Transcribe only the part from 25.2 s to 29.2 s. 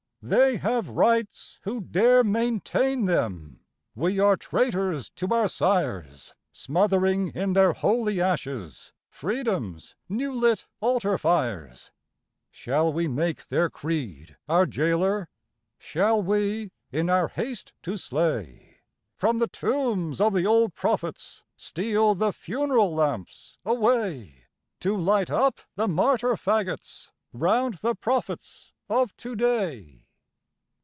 up the martyr fagots round the prophets of